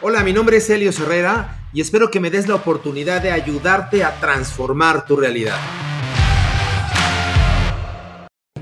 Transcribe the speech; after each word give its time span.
Hola, 0.00 0.22
mi 0.22 0.32
nombre 0.32 0.58
es 0.58 0.70
Helio 0.70 0.90
Herrera 0.90 1.58
y 1.72 1.80
espero 1.80 2.08
que 2.08 2.20
me 2.20 2.30
des 2.30 2.46
la 2.46 2.54
oportunidad 2.54 3.20
de 3.20 3.32
ayudarte 3.32 4.04
a 4.04 4.20
transformar 4.20 5.04
tu 5.06 5.16
realidad. 5.16 5.56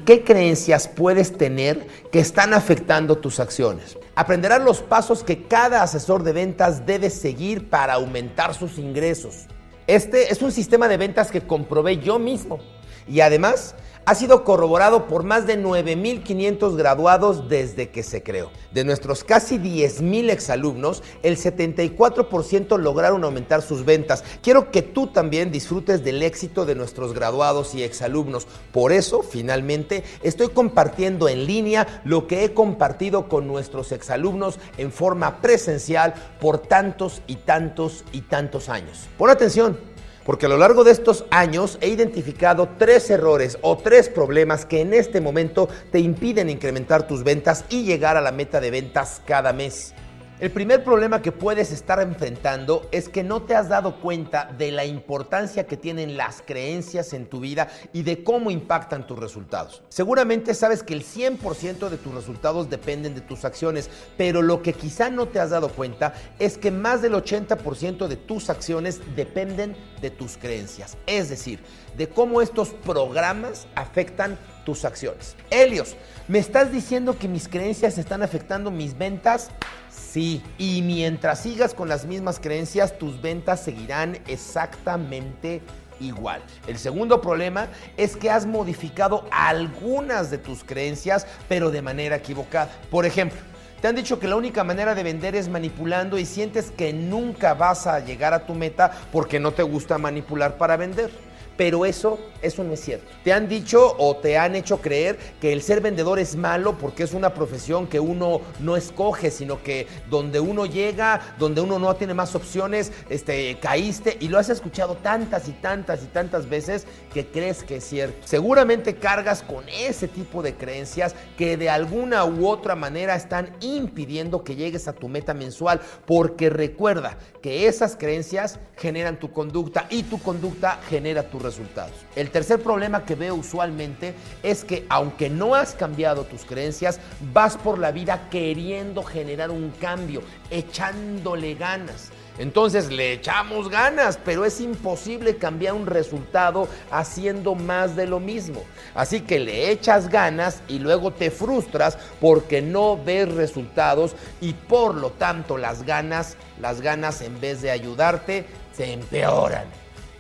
¿Qué 0.07 0.25
creencias 0.25 0.89
puedes 0.89 1.37
tener 1.37 1.89
que 2.11 2.21
están 2.21 2.55
afectando 2.55 3.19
tus 3.19 3.39
acciones? 3.39 3.99
Aprenderás 4.15 4.63
los 4.63 4.81
pasos 4.81 5.23
que 5.23 5.43
cada 5.43 5.83
asesor 5.83 6.23
de 6.23 6.33
ventas 6.33 6.87
debe 6.87 7.11
seguir 7.11 7.69
para 7.69 7.93
aumentar 7.93 8.55
sus 8.55 8.79
ingresos. 8.79 9.45
Este 9.87 10.33
es 10.33 10.41
un 10.41 10.53
sistema 10.53 10.89
de 10.89 10.97
ventas 10.97 11.31
que 11.31 11.43
comprobé 11.43 11.99
yo 11.99 12.19
mismo 12.19 12.61
y 13.09 13.21
además 13.21 13.75
ha 14.07 14.15
sido 14.15 14.45
corroborado 14.45 15.09
por 15.09 15.25
más 15.25 15.49
de 15.49 15.61
9.500 15.61 16.77
graduados 16.77 17.49
desde 17.49 17.91
que 17.91 18.05
se 18.05 18.23
creó. 18.23 18.53
De 18.71 18.85
nuestros 18.85 19.25
casi 19.25 19.59
10.000 19.59 20.31
exalumnos, 20.31 21.03
el 21.25 21.37
74% 21.37 22.79
lograron 22.79 23.25
aumentar 23.25 23.63
sus 23.63 23.85
ventas. 23.85 24.23
Quiero 24.43 24.71
que 24.71 24.83
tú 24.83 25.09
también 25.09 25.51
disfrutes 25.51 26.05
del 26.05 26.23
éxito 26.23 26.65
de 26.65 26.77
nuestros 26.77 27.15
graduados 27.15 27.75
y 27.75 27.83
exalumnos. 27.83 28.47
Por 28.71 28.93
eso, 28.93 29.23
finalmente, 29.23 30.05
estoy 30.23 30.51
compartiendo 30.51 31.29
en 31.29 31.45
línea 31.45 32.01
lo 32.05 32.29
que 32.29 32.45
he 32.45 32.55
compartido 32.55 33.29
con 33.29 33.49
nuestros 33.49 33.91
exalumnos 33.91 34.61
en 34.79 34.93
forma 34.93 35.41
presencial 35.41 36.15
por 36.41 36.59
tantos 36.59 37.23
y 37.27 37.35
tantos 37.37 38.05
y 38.13 38.21
tantos 38.21 38.69
años. 38.69 39.09
Pon 39.19 39.31
atención 39.31 39.96
porque 40.27 40.47
a 40.47 40.49
lo 40.49 40.59
largo 40.59 40.83
de 40.83 40.91
estos 40.91 41.25
años 41.31 41.79
he 41.81 41.89
identificado 41.89 42.69
tres 42.77 43.09
errores 43.09 43.57
o 43.63 43.79
tres 43.79 44.09
problemas 44.09 44.67
que 44.67 44.81
en 44.81 44.93
este 44.93 45.21
momento 45.21 45.69
te 45.93 46.01
impiden 46.01 46.51
incrementar 46.51 47.07
tus 47.07 47.23
ventas 47.23 47.65
y 47.71 47.85
llegar 47.85 48.17
a 48.17 48.21
la 48.21 48.33
meta 48.33 48.61
de 48.61 48.73
ventas 48.73 49.23
cada 49.25 49.53
mes. 49.53 49.95
El 50.39 50.51
primer 50.51 50.85
problema 50.85 51.23
que 51.23 51.33
puedes 51.33 51.73
estar 51.73 51.99
enfrentando 51.99 52.87
es 52.93 53.09
que 53.09 53.25
no 53.25 53.45
te 53.45 53.55
has 53.55 53.71
dado 53.71 54.01
cuenta 54.01 54.53
de 54.59 54.71
la 54.71 54.85
importancia 54.85 55.67
que 55.67 55.79
tienen 55.79 56.19
las 56.19 56.43
creencias 56.43 57.15
en 57.15 57.25
tu 57.25 57.41
vida 57.41 57.69
y 57.95 58.03
de 58.03 58.23
cómo 58.23 58.51
impactan 58.51 59.07
tus 59.07 59.19
resultados. 59.19 59.83
Seguramente 59.89 60.53
sabes 60.53 60.83
que 60.83 60.93
el 60.93 61.05
100% 61.05 61.89
de 61.89 61.97
tus 61.97 62.13
resultados 62.13 62.69
dependen 62.69 63.15
de 63.15 63.23
tus 63.23 63.47
acciones, 63.47 63.89
pero 64.19 64.43
lo 64.43 64.61
que 64.61 64.75
quizá 64.75 65.09
no 65.09 65.27
te 65.27 65.41
has 65.41 65.49
dado 65.49 65.71
cuenta 65.71 66.13
es 66.39 66.59
que 66.59 66.71
más 66.71 67.01
del 67.01 67.15
80% 67.15 68.07
de 68.07 68.17
tus 68.17 68.51
acciones 68.51 69.01
dependen 69.17 69.75
de 70.03 70.11
tus 70.11 70.37
creencias, 70.37 70.99
es 71.07 71.31
decir, 71.31 71.61
de 71.97 72.09
cómo 72.09 72.43
estos 72.43 72.71
programas 72.71 73.67
afectan 73.75 74.39
tus 74.65 74.85
acciones. 74.85 75.37
Helios, 75.51 75.97
¿me 76.29 76.39
estás 76.39 76.73
diciendo 76.73 77.19
que 77.19 77.29
mis 77.29 77.49
creencias 77.49 77.99
están 77.99 78.23
afectando 78.23 78.71
mis 78.71 78.97
ventas? 78.97 79.51
Sí, 79.91 80.43
y 80.59 80.83
mientras 80.83 81.41
sigas 81.41 81.75
con 81.75 81.89
las 81.89 82.05
mismas 82.05 82.39
creencias, 82.39 82.99
tus 82.99 83.21
ventas 83.21 83.61
seguirán 83.61 84.19
exactamente 84.27 85.63
igual. 86.01 86.43
El 86.67 86.79
segundo 86.79 87.21
problema 87.21 87.69
es 87.97 88.17
que 88.17 88.31
has 88.31 88.47
modificado 88.47 89.27
algunas 89.31 90.31
de 90.31 90.39
tus 90.39 90.65
creencias, 90.65 91.27
pero 91.49 91.71
de 91.71 91.83
manera 91.83 92.17
equivocada. 92.17 92.71
Por 92.91 93.07
ejemplo, 93.07 93.39
te 93.81 93.89
han 93.89 93.95
dicho 93.95 94.19
que 94.19 94.29
la 94.29 94.37
única 94.37 94.65
manera 94.65 94.95
de 94.95 95.03
vender 95.03 95.37
es 95.37 95.49
manipulando 95.49 96.19
y 96.19 96.27
sientes 96.27 96.71
que 96.71 96.93
nunca 96.93 97.55
vas 97.55 97.87
a 97.87 98.01
llegar 98.01 98.35
a 98.35 98.47
tu 98.47 98.55
meta 98.55 98.91
porque 99.13 99.39
no 99.39 99.53
te 99.53 99.63
gusta 99.63 99.99
manipular 99.99 100.57
para 100.57 100.77
vender. 100.77 101.11
Pero 101.57 101.87
eso, 101.87 102.19
eso 102.43 102.63
no 102.65 102.75
es 102.75 102.81
cierto. 102.81 103.07
Te 103.25 103.33
han 103.33 103.49
dicho 103.49 103.97
o 103.99 104.17
te 104.17 104.37
han 104.37 104.55
hecho 104.55 104.81
creer 104.81 105.19
que 105.41 105.53
el 105.53 105.63
ser 105.63 105.81
vendedor 105.81 106.19
es 106.19 106.37
malo 106.37 106.77
porque 106.79 107.03
es 107.03 107.15
una 107.15 107.33
profesión 107.33 107.87
que 107.87 108.01
uno 108.01 108.41
no 108.61 108.77
escoge, 108.77 109.31
sino 109.31 109.63
que 109.63 109.87
donde 110.11 110.41
uno 110.41 110.67
llega, 110.67 111.35
donde 111.39 111.61
uno 111.61 111.79
no 111.79 111.97
tiene 111.97 112.15
más 112.15 112.35
opciones, 112.35 112.93
este, 113.09 113.59
caíste 113.61 114.17
y 114.21 114.29
lo 114.29 114.39
has 114.39 114.51
escuchado 114.51 114.97
tantas 114.97 115.49
y 115.49 115.53
tantas 115.53 116.03
y 116.03 116.07
tantas 116.07 116.49
veces 116.49 116.87
que 117.13 117.27
crees 117.27 117.63
que 117.63 117.77
es 117.77 117.85
cierto. 117.85 118.27
Seguramente 118.27 118.97
cargas 118.97 119.43
con 119.43 119.69
ese 119.69 120.09
tipo 120.09 120.43
de 120.43 120.55
creencias 120.55 121.15
que 121.39 121.57
de 121.57 121.71
alguna 121.71 122.25
u 122.25 122.47
otra 122.47 122.75
manera 122.75 123.15
están 123.15 123.57
impidiendo 123.61 124.45
que 124.45 124.57
llegues 124.57 124.89
a 124.89 124.93
tu 124.93 125.09
meta 125.09 125.35
mensual, 125.35 125.81
porque 126.05 126.51
recuerda 126.51 127.19
que 127.41 127.67
esas 127.67 127.97
creencias 127.97 128.59
generan 128.77 129.19
tu 129.19 129.33
conducta 129.33 129.87
y 129.91 130.03
tu 130.05 130.19
conducta 130.21 130.81
genera 130.89 131.23
tu 131.31 131.39
resultados. 131.47 131.95
El 132.15 132.31
tercer 132.31 132.61
problema 132.61 133.05
que 133.05 133.15
veo 133.15 133.35
usualmente 133.37 134.15
es 134.43 134.65
que 134.65 134.85
aunque 134.89 135.31
no 135.31 135.55
has 135.55 135.75
cambiado 135.75 136.25
tus 136.25 136.45
creencias, 136.45 137.01
vas 137.33 137.57
por 137.57 137.79
la 137.79 137.93
vida 137.93 138.29
queriendo 138.31 139.03
generar 139.03 139.51
un 139.51 139.71
cambio, 139.81 140.23
echándole 140.51 141.55
ganas. 141.55 142.11
Entonces 142.39 142.93
le 142.93 143.13
echamos 143.13 143.71
ganas, 143.71 144.19
pero 144.23 144.45
es 144.45 144.61
imposible 144.61 145.37
cambiar 145.37 145.73
un 145.75 145.87
resultado 145.87 146.69
haciendo 146.91 147.55
más 147.55 147.97
de 147.97 148.07
lo 148.07 148.21
mismo. 148.21 148.63
Así 148.95 149.23
que 149.23 149.39
le 149.39 149.71
echas 149.71 150.09
ganas 150.09 150.61
y 150.69 150.79
luego 150.79 151.13
te 151.13 151.31
frustras 151.31 151.97
porque 152.21 152.61
no 152.61 153.03
ves 153.03 153.33
resultados 153.33 154.15
y 154.41 154.53
por 154.53 154.95
lo 154.97 155.11
tanto 155.11 155.57
las 155.57 155.85
ganas, 155.85 156.37
las 156.61 156.83
ganas 156.83 157.23
en 157.23 157.41
vez 157.41 157.63
de 157.63 157.71
ayudarte, 157.71 158.45
se 158.73 158.93
empeoran. 158.93 159.65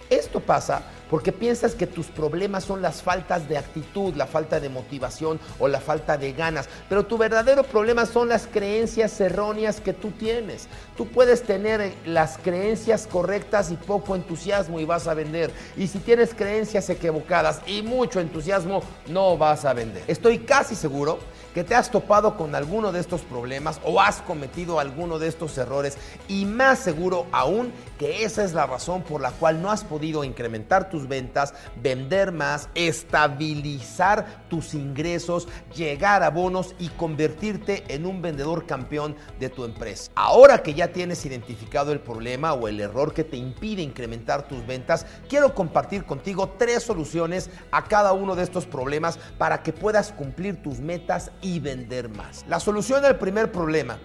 Esto 0.09 0.41
pasa 0.41 0.83
porque 1.11 1.33
piensas 1.33 1.75
que 1.75 1.87
tus 1.87 2.07
problemas 2.07 2.65
son 2.65 2.83
las 2.83 3.03
faltas 3.03 3.49
de 3.49 3.59
actitud, 3.59 4.15
la 4.15 4.27
falta 4.27 4.61
de 4.61 4.69
motivación 4.69 5.39
o 5.59 5.69
la 5.69 5.81
falta 5.81 6.17
de 6.17 6.33
ganas, 6.33 6.69
pero 6.89 7.07
tu 7.07 7.19
verdadero 7.19 7.63
problema 7.63 8.07
son 8.07 8.29
las 8.29 8.47
creencias 8.47 9.21
erróneas 9.21 9.81
que 9.81 9.93
tú 9.93 10.11
tienes. 10.11 10.69
Tú 10.97 11.07
puedes 11.07 11.43
tener 11.43 11.95
las 12.05 12.39
creencias 12.39 13.07
correctas 13.07 13.71
y 13.71 13.77
poco 13.77 14.17
entusiasmo 14.17 14.81
y 14.81 14.85
vas 14.85 15.07
a 15.07 15.15
vender. 15.15 15.51
Y 15.77 15.89
si 15.89 15.99
tienes 15.99 16.35
creencias 16.35 16.89
equivocadas 16.91 17.61
y 17.67 17.83
mucho 17.83 18.21
entusiasmo, 18.21 18.83
no 19.09 19.37
vas 19.37 19.65
a 19.65 19.75
vender. 19.75 20.03
Estoy 20.07 20.41
casi 20.41 20.75
seguro 20.75 21.19
que 21.57 21.65
te 21.65 21.75
has 21.75 21.91
topado 21.91 22.37
con 22.37 22.55
alguno 22.55 22.93
de 22.93 23.01
estos 23.01 23.23
problemas 23.23 23.81
o 23.83 23.99
has 23.99 24.21
cometido 24.21 24.79
alguno 24.79 25.19
de 25.19 25.29
estos 25.29 25.57
errores 25.57 25.97
y 26.29 26.45
más 26.45 26.81
seguro 26.81 27.27
aún 27.33 27.73
que 27.99 28.25
esa 28.25 28.45
es 28.45 28.53
la 28.53 28.67
razón 28.67 29.01
por 29.03 29.23
la 29.23 29.31
cual 29.31 29.63
no 29.63 29.71
has 29.71 29.83
podido 29.83 30.23
incrementar 30.23 30.91
tus 30.97 31.09
ventas, 31.09 31.53
vender 31.83 32.33
más, 32.33 32.71
estabilizar 32.75 34.47
tus 34.49 34.73
ingresos, 34.73 35.47
llegar 35.75 36.23
a 36.23 36.31
bonos 36.31 36.75
y 36.79 36.89
convertirte 36.89 37.85
en 37.89 38.07
un 38.07 38.23
vendedor 38.23 38.65
campeón 38.65 39.15
de 39.39 39.51
tu 39.51 39.65
empresa. 39.65 40.11
Ahora 40.15 40.63
que 40.63 40.73
ya 40.73 40.89
tienes 40.89 41.27
identificado 41.27 41.93
el 41.93 42.01
problema 42.01 42.55
o 42.55 42.67
el 42.67 42.81
error 42.81 43.13
que 43.13 43.25
te 43.25 43.37
impide 43.37 43.83
incrementar 43.83 44.49
tus 44.49 44.67
ventas, 44.67 45.05
quiero 45.29 45.55
compartir 45.55 46.05
contigo 46.05 46.55
tres 46.59 46.83
soluciones 46.83 47.51
a 47.71 47.85
cada 47.85 48.15
uno 48.15 48.35
de 48.35 48.45
estos 48.45 48.65
problemas 48.65 49.19
para 49.37 49.63
que 49.63 49.75
puedas 49.75 50.13
cumplir 50.13 50.63
tus 50.63 50.79
metas 50.79 51.31
y 51.43 51.61
vender 51.61 52.09
más. 52.09 52.47
La 52.49 52.59
solución 52.59 53.05
al 53.05 53.19
primer 53.19 53.53
problema 53.53 53.99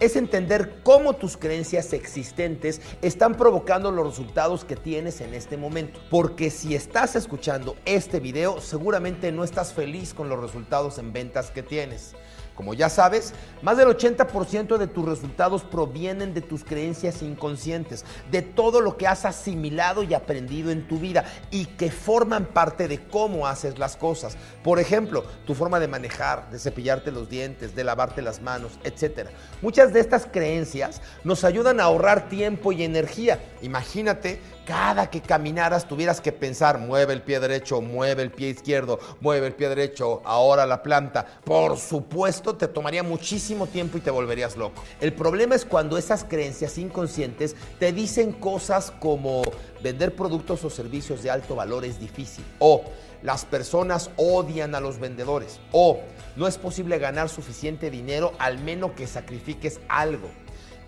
es 0.00 0.16
entender 0.16 0.80
cómo 0.82 1.14
tus 1.14 1.36
creencias 1.36 1.92
existentes 1.92 2.80
están 3.00 3.36
provocando 3.36 3.90
los 3.90 4.06
resultados 4.06 4.64
que 4.64 4.76
tienes 4.76 5.20
en 5.20 5.34
este 5.34 5.56
momento. 5.56 6.00
Si 6.36 6.74
estás 6.74 7.14
escuchando 7.14 7.76
este 7.84 8.18
video, 8.18 8.60
seguramente 8.60 9.30
no 9.30 9.44
estás 9.44 9.72
feliz 9.72 10.12
con 10.12 10.28
los 10.28 10.40
resultados 10.40 10.98
en 10.98 11.12
ventas 11.12 11.52
que 11.52 11.62
tienes. 11.62 12.14
Como 12.54 12.72
ya 12.74 12.88
sabes, 12.88 13.34
más 13.62 13.76
del 13.76 13.88
80% 13.88 14.76
de 14.76 14.86
tus 14.86 15.04
resultados 15.04 15.64
provienen 15.64 16.34
de 16.34 16.40
tus 16.40 16.64
creencias 16.64 17.22
inconscientes, 17.22 18.04
de 18.30 18.42
todo 18.42 18.80
lo 18.80 18.96
que 18.96 19.08
has 19.08 19.24
asimilado 19.24 20.04
y 20.04 20.14
aprendido 20.14 20.70
en 20.70 20.86
tu 20.86 20.98
vida 20.98 21.24
y 21.50 21.66
que 21.66 21.90
forman 21.90 22.46
parte 22.46 22.86
de 22.86 23.00
cómo 23.08 23.46
haces 23.48 23.78
las 23.78 23.96
cosas. 23.96 24.36
Por 24.62 24.78
ejemplo, 24.78 25.24
tu 25.46 25.54
forma 25.54 25.80
de 25.80 25.88
manejar, 25.88 26.48
de 26.50 26.60
cepillarte 26.60 27.10
los 27.10 27.28
dientes, 27.28 27.74
de 27.74 27.84
lavarte 27.84 28.22
las 28.22 28.40
manos, 28.40 28.78
etc. 28.84 29.28
Muchas 29.60 29.92
de 29.92 30.00
estas 30.00 30.26
creencias 30.26 31.00
nos 31.24 31.42
ayudan 31.42 31.80
a 31.80 31.84
ahorrar 31.84 32.28
tiempo 32.28 32.70
y 32.70 32.84
energía. 32.84 33.40
Imagínate 33.62 34.40
cada 34.64 35.10
que 35.10 35.20
caminaras 35.20 35.86
tuvieras 35.86 36.20
que 36.20 36.32
pensar, 36.32 36.78
mueve 36.78 37.12
el 37.12 37.22
pie 37.22 37.40
derecho, 37.40 37.80
mueve 37.80 38.22
el 38.22 38.30
pie 38.30 38.50
izquierdo, 38.50 38.98
mueve 39.20 39.48
el 39.48 39.54
pie 39.54 39.68
derecho, 39.68 40.22
ahora 40.24 40.66
la 40.66 40.82
planta. 40.82 41.26
Por 41.44 41.76
supuesto, 41.76 42.56
te 42.56 42.68
tomaría 42.68 43.02
muchísimo 43.02 43.66
tiempo 43.66 43.98
y 43.98 44.00
te 44.00 44.10
volverías 44.10 44.56
loco. 44.56 44.82
El 45.00 45.12
problema 45.12 45.54
es 45.54 45.64
cuando 45.64 45.98
esas 45.98 46.24
creencias 46.24 46.78
inconscientes 46.78 47.56
te 47.78 47.92
dicen 47.92 48.32
cosas 48.32 48.90
como 48.90 49.42
vender 49.82 50.16
productos 50.16 50.64
o 50.64 50.70
servicios 50.70 51.22
de 51.22 51.30
alto 51.30 51.54
valor 51.54 51.84
es 51.84 52.00
difícil 52.00 52.44
o 52.58 52.82
las 53.22 53.44
personas 53.44 54.10
odian 54.16 54.74
a 54.74 54.80
los 54.80 54.98
vendedores 54.98 55.60
o 55.72 56.00
no 56.36 56.46
es 56.46 56.56
posible 56.56 56.98
ganar 56.98 57.28
suficiente 57.28 57.90
dinero 57.90 58.32
al 58.38 58.58
menos 58.58 58.92
que 58.92 59.06
sacrifiques 59.06 59.80
algo. 59.88 60.30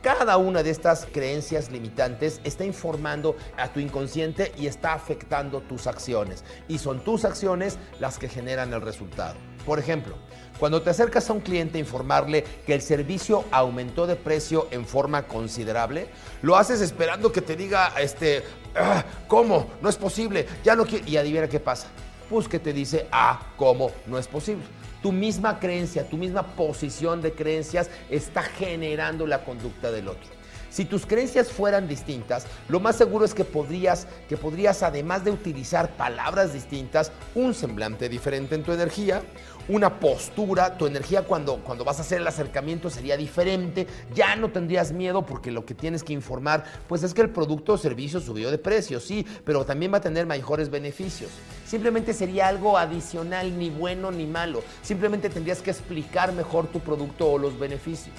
Cada 0.06 0.37
una 0.37 0.62
de 0.62 0.70
estas 0.70 1.05
creencias 1.12 1.73
limitantes 1.73 2.41
está 2.44 2.64
informando 2.64 3.35
a 3.56 3.73
tu 3.73 3.81
inconsciente 3.81 4.53
y 4.56 4.69
está 4.69 4.93
afectando 4.93 5.62
tus 5.62 5.88
acciones. 5.88 6.44
Y 6.69 6.79
son 6.79 7.00
tus 7.00 7.25
acciones 7.25 7.76
las 7.99 8.17
que 8.17 8.29
generan 8.29 8.73
el 8.73 8.82
resultado. 8.82 9.35
Por 9.67 9.81
ejemplo, 9.81 10.14
cuando 10.61 10.81
te 10.81 10.91
acercas 10.91 11.29
a 11.29 11.32
un 11.32 11.41
cliente 11.41 11.79
a 11.79 11.81
informarle 11.81 12.44
que 12.64 12.75
el 12.75 12.82
servicio 12.82 13.47
aumentó 13.50 14.06
de 14.06 14.14
precio 14.14 14.69
en 14.70 14.87
forma 14.87 15.26
considerable, 15.26 16.06
lo 16.41 16.55
haces 16.55 16.81
esperando 16.82 17.32
que 17.32 17.43
te 17.43 17.56
diga, 17.56 17.93
este, 17.99 18.44
ah, 18.76 19.05
¿cómo? 19.26 19.73
No 19.82 19.88
es 19.88 19.97
posible, 19.97 20.47
ya 20.62 20.76
no. 20.76 20.85
Y 21.05 21.17
adivina 21.17 21.49
qué 21.49 21.58
pasa. 21.58 21.88
Pues 22.31 22.47
que 22.47 22.61
te 22.61 22.73
dice, 22.73 23.08
ah, 23.11 23.43
¿cómo? 23.56 23.91
No 24.06 24.19
es 24.19 24.29
posible. 24.29 24.62
Tu 25.06 25.12
misma 25.12 25.61
creencia, 25.61 26.08
tu 26.08 26.17
misma 26.17 26.56
posición 26.56 27.23
de 27.23 27.31
creencias 27.31 27.88
está 28.11 28.43
generando 28.43 29.25
la 29.25 29.44
conducta 29.44 29.93
del 29.93 30.08
otro. 30.08 30.29
Si 30.69 30.85
tus 30.85 31.06
creencias 31.06 31.53
fueran 31.53 31.87
distintas, 31.87 32.44
lo 32.69 32.81
más 32.81 32.97
seguro 32.97 33.25
es 33.25 33.32
que 33.32 33.44
podrías, 33.44 34.08
que 34.29 34.37
podrías, 34.37 34.82
además 34.82 35.23
de 35.23 35.31
utilizar 35.31 35.91
palabras 35.91 36.53
distintas, 36.53 37.12
un 37.37 37.55
semblante 37.55 38.08
diferente 38.08 38.56
en 38.56 38.64
tu 38.64 38.73
energía, 38.73 39.23
una 39.69 40.00
postura, 40.00 40.76
tu 40.76 40.87
energía 40.87 41.23
cuando, 41.23 41.58
cuando 41.62 41.85
vas 41.85 41.99
a 41.99 42.03
hacer 42.03 42.20
el 42.20 42.26
acercamiento 42.26 42.91
sería 42.91 43.17
diferente, 43.17 43.87
ya 44.12 44.35
no 44.35 44.50
tendrías 44.50 44.91
miedo 44.91 45.25
porque 45.25 45.53
lo 45.53 45.64
que 45.64 45.75
tienes 45.75 46.03
que 46.03 46.14
informar, 46.14 46.64
pues 46.88 47.05
es 47.05 47.14
que 47.14 47.20
el 47.20 47.31
producto 47.31 47.75
o 47.75 47.79
servicio 47.79 48.19
subió 48.19 48.50
de 48.50 48.58
precio, 48.58 48.99
sí, 48.99 49.25
pero 49.44 49.64
también 49.64 49.93
va 49.93 49.99
a 49.99 50.00
tener 50.00 50.26
mejores 50.26 50.69
beneficios. 50.69 51.31
Simplemente 51.66 52.14
sería 52.14 52.46
algo 52.46 52.78
adicional, 52.78 53.58
ni 53.58 53.70
bueno 53.70 54.12
ni 54.12 54.24
malo. 54.26 54.62
Simplemente 54.82 55.28
tendrías 55.28 55.62
que 55.62 55.70
explicar 55.70 56.32
mejor 56.32 56.68
tu 56.68 56.80
producto 56.80 57.28
o 57.28 57.38
los 57.38 57.58
beneficios. 57.58 58.14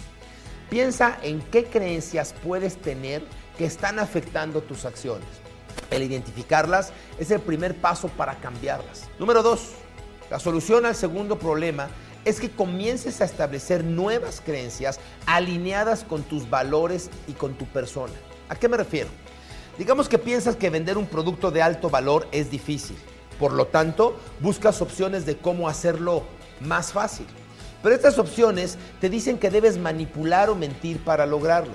Piensa 0.70 1.18
en 1.24 1.42
qué 1.42 1.64
creencias 1.64 2.36
puedes 2.44 2.76
tener 2.76 3.24
que 3.58 3.66
están 3.66 4.00
afectando 4.00 4.62
tus 4.62 4.84
acciones. 4.84 5.28
El 5.90 6.04
identificarlas 6.04 6.92
es 7.18 7.32
el 7.32 7.40
primer 7.40 7.76
paso 7.76 8.10
para 8.10 8.36
cambiarlas. 8.36 9.04
Número 9.18 9.42
dos, 9.42 9.70
la 10.30 10.40
solución 10.40 10.86
al 10.86 10.96
segundo 10.96 11.40
problema 11.40 11.88
es 12.26 12.42
que 12.42 12.50
comiences 12.50 13.22
a 13.22 13.26
establecer 13.26 13.86
nuevas 13.86 14.42
creencias 14.44 15.00
alineadas 15.26 16.04
con 16.04 16.24
tus 16.24 16.50
valores 16.50 17.10
y 17.28 17.32
con 17.32 17.54
tu 17.54 17.66
persona. 17.66 18.14
¿A 18.50 18.56
qué 18.56 18.68
me 18.68 18.76
refiero? 18.76 19.08
Digamos 19.78 20.10
que 20.10 20.18
piensas 20.18 20.58
que 20.58 20.70
vender 20.70 20.98
un 20.98 21.06
producto 21.06 21.52
de 21.52 21.62
alto 21.62 21.90
valor 21.90 22.28
es 22.34 22.52
difícil. 22.52 22.98
Por 23.40 23.54
lo 23.54 23.68
tanto, 23.68 24.18
buscas 24.40 24.82
opciones 24.82 25.26
de 25.26 25.38
cómo 25.38 25.70
hacerlo 25.70 26.24
más 26.60 26.92
fácil. 26.92 27.28
Pero 27.84 27.96
estas 27.96 28.18
opciones 28.18 28.78
te 29.00 29.10
dicen 29.10 29.38
que 29.38 29.50
debes 29.50 29.78
manipular 29.78 30.50
o 30.50 30.56
mentir 30.56 31.04
para 31.04 31.26
lograrlo. 31.26 31.74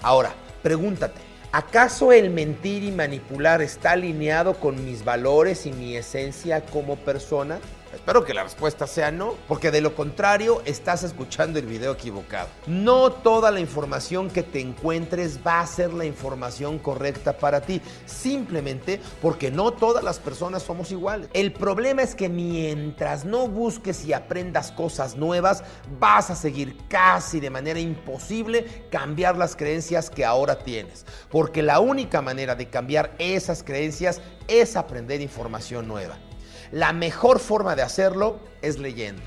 Ahora, 0.00 0.32
pregúntate, 0.62 1.20
¿acaso 1.50 2.12
el 2.12 2.30
mentir 2.30 2.84
y 2.84 2.92
manipular 2.92 3.62
está 3.62 3.92
alineado 3.92 4.54
con 4.54 4.84
mis 4.84 5.04
valores 5.04 5.66
y 5.66 5.72
mi 5.72 5.96
esencia 5.96 6.64
como 6.66 6.96
persona? 6.96 7.58
Espero 8.02 8.24
que 8.24 8.34
la 8.34 8.42
respuesta 8.42 8.88
sea 8.88 9.12
no, 9.12 9.34
porque 9.46 9.70
de 9.70 9.80
lo 9.80 9.94
contrario 9.94 10.60
estás 10.64 11.04
escuchando 11.04 11.60
el 11.60 11.66
video 11.66 11.92
equivocado. 11.92 12.48
No 12.66 13.12
toda 13.12 13.52
la 13.52 13.60
información 13.60 14.28
que 14.28 14.42
te 14.42 14.58
encuentres 14.58 15.38
va 15.46 15.60
a 15.60 15.66
ser 15.68 15.92
la 15.92 16.04
información 16.04 16.80
correcta 16.80 17.38
para 17.38 17.60
ti, 17.60 17.80
simplemente 18.04 19.00
porque 19.20 19.52
no 19.52 19.70
todas 19.70 20.02
las 20.02 20.18
personas 20.18 20.64
somos 20.64 20.90
iguales. 20.90 21.28
El 21.32 21.52
problema 21.52 22.02
es 22.02 22.16
que 22.16 22.28
mientras 22.28 23.24
no 23.24 23.46
busques 23.46 24.04
y 24.04 24.12
aprendas 24.12 24.72
cosas 24.72 25.14
nuevas, 25.14 25.62
vas 26.00 26.28
a 26.28 26.34
seguir 26.34 26.76
casi 26.88 27.38
de 27.38 27.50
manera 27.50 27.78
imposible 27.78 28.64
cambiar 28.90 29.36
las 29.36 29.54
creencias 29.54 30.10
que 30.10 30.24
ahora 30.24 30.58
tienes, 30.58 31.06
porque 31.30 31.62
la 31.62 31.78
única 31.78 32.20
manera 32.20 32.56
de 32.56 32.68
cambiar 32.68 33.14
esas 33.20 33.62
creencias 33.62 34.20
es 34.48 34.74
aprender 34.74 35.20
información 35.20 35.86
nueva. 35.86 36.18
La 36.72 36.94
mejor 36.94 37.38
forma 37.38 37.76
de 37.76 37.82
hacerlo 37.82 38.40
es 38.62 38.78
leyendo. 38.78 39.22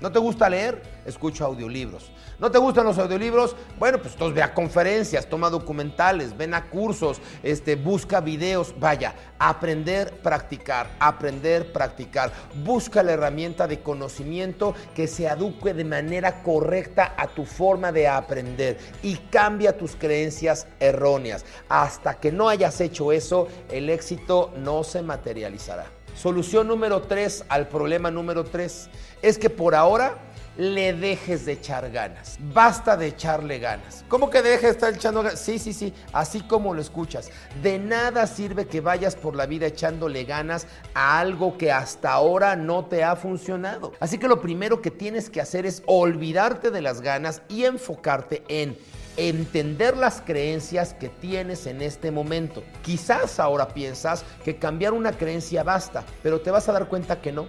¿No 0.00 0.10
te 0.12 0.18
gusta 0.18 0.48
leer? 0.48 0.82
Escucha 1.04 1.44
audiolibros. 1.44 2.10
¿No 2.38 2.50
te 2.50 2.56
gustan 2.56 2.86
los 2.86 2.96
audiolibros? 2.96 3.54
Bueno, 3.78 3.98
pues 3.98 4.14
entonces 4.14 4.34
ve 4.34 4.42
a 4.42 4.54
conferencias, 4.54 5.26
toma 5.26 5.50
documentales, 5.50 6.36
ven 6.36 6.54
a 6.54 6.70
cursos, 6.70 7.20
este, 7.42 7.76
busca 7.76 8.20
videos. 8.20 8.74
Vaya, 8.78 9.14
aprender, 9.38 10.20
practicar, 10.22 10.88
aprender, 10.98 11.70
practicar. 11.70 12.32
Busca 12.64 13.02
la 13.02 13.12
herramienta 13.12 13.66
de 13.66 13.80
conocimiento 13.80 14.74
que 14.94 15.06
se 15.06 15.28
aduque 15.28 15.74
de 15.74 15.84
manera 15.84 16.42
correcta 16.42 17.14
a 17.16 17.26
tu 17.26 17.44
forma 17.44 17.92
de 17.92 18.08
aprender 18.08 18.78
y 19.02 19.16
cambia 19.16 19.76
tus 19.76 19.96
creencias 19.96 20.66
erróneas. 20.80 21.44
Hasta 21.68 22.14
que 22.14 22.32
no 22.32 22.48
hayas 22.48 22.80
hecho 22.80 23.12
eso, 23.12 23.48
el 23.70 23.90
éxito 23.90 24.52
no 24.56 24.82
se 24.82 25.02
materializará. 25.02 25.86
Solución 26.16 26.66
número 26.66 27.02
tres 27.02 27.44
al 27.50 27.68
problema 27.68 28.10
número 28.10 28.42
tres 28.44 28.88
es 29.20 29.36
que 29.36 29.50
por 29.50 29.74
ahora 29.74 30.16
le 30.56 30.94
dejes 30.94 31.44
de 31.44 31.52
echar 31.52 31.90
ganas. 31.90 32.38
Basta 32.54 32.96
de 32.96 33.08
echarle 33.08 33.58
ganas. 33.58 34.02
¿Cómo 34.08 34.30
que 34.30 34.40
dejes 34.40 34.62
de 34.62 34.70
estar 34.70 34.94
echando 34.94 35.22
ganas? 35.22 35.38
Sí, 35.38 35.58
sí, 35.58 35.74
sí, 35.74 35.92
así 36.14 36.40
como 36.40 36.72
lo 36.72 36.80
escuchas. 36.80 37.30
De 37.62 37.78
nada 37.78 38.26
sirve 38.26 38.66
que 38.66 38.80
vayas 38.80 39.14
por 39.14 39.36
la 39.36 39.44
vida 39.44 39.66
echándole 39.66 40.24
ganas 40.24 40.66
a 40.94 41.18
algo 41.18 41.58
que 41.58 41.70
hasta 41.70 42.12
ahora 42.12 42.56
no 42.56 42.86
te 42.86 43.04
ha 43.04 43.14
funcionado. 43.16 43.92
Así 44.00 44.16
que 44.16 44.26
lo 44.26 44.40
primero 44.40 44.80
que 44.80 44.90
tienes 44.90 45.28
que 45.28 45.42
hacer 45.42 45.66
es 45.66 45.82
olvidarte 45.84 46.70
de 46.70 46.80
las 46.80 47.02
ganas 47.02 47.42
y 47.50 47.64
enfocarte 47.64 48.42
en 48.48 48.78
entender 49.16 49.96
las 49.96 50.20
creencias 50.20 50.94
que 50.94 51.08
tienes 51.08 51.66
en 51.66 51.82
este 51.82 52.10
momento. 52.10 52.62
Quizás 52.82 53.40
ahora 53.40 53.68
piensas 53.68 54.24
que 54.44 54.56
cambiar 54.56 54.92
una 54.92 55.12
creencia 55.12 55.62
basta, 55.62 56.04
pero 56.22 56.40
te 56.40 56.50
vas 56.50 56.68
a 56.68 56.72
dar 56.72 56.88
cuenta 56.88 57.20
que 57.20 57.32
no. 57.32 57.46